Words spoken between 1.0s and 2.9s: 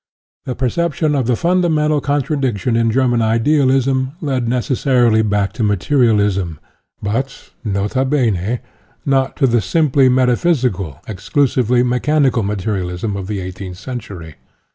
of the fundamental con tradiction in